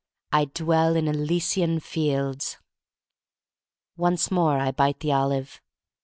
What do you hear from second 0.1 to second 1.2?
I dwell in